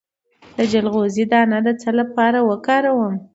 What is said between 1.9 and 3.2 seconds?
لپاره وکاروم؟